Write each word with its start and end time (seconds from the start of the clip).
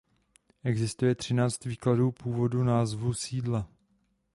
Existuje 0.63 1.15
třináct 1.15 1.65
výkladů 1.65 2.11
původu 2.11 2.63
názvu 2.63 3.13
sídla. 3.13 3.69